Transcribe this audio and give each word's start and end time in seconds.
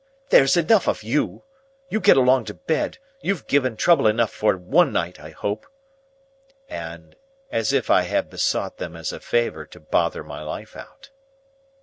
there's 0.29 0.57
enough 0.57 0.87
of 0.87 1.03
you! 1.03 1.43
You 1.89 1.99
get 1.99 2.17
along 2.17 2.45
to 2.45 2.55
bed; 2.55 2.97
you've 3.21 3.45
given 3.45 3.77
trouble 3.77 4.07
enough 4.07 4.31
for 4.33 4.57
one 4.57 4.91
night, 4.91 5.19
I 5.19 5.29
hope!" 5.29 5.67
As 6.71 7.71
if 7.71 7.91
I 7.91 8.01
had 8.01 8.27
besought 8.27 8.77
them 8.77 8.95
as 8.95 9.13
a 9.13 9.19
favour 9.19 9.63
to 9.67 9.79
bother 9.79 10.23
my 10.23 10.41
life 10.41 10.75
out. 10.75 11.11